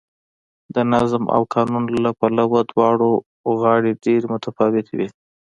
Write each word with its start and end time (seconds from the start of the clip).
د 0.75 0.77
نظم 0.93 1.23
او 1.35 1.41
قانون 1.53 1.83
له 2.05 2.11
پلوه 2.19 2.59
دواړه 2.71 3.07
غاړې 3.59 3.91
ډېرې 4.03 4.25
متفاوتې 4.33 4.93
وې 4.99 5.07